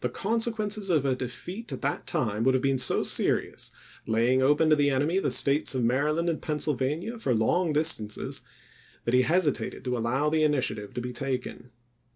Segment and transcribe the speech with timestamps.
[0.03, 3.69] xiil consequences of a defeat at that time would have been so serious,
[4.07, 8.41] laying open to the enemy the States of Maryland and Pennsylvania for long distances,
[9.05, 11.69] that he hesitated to allow the initiative to be taken.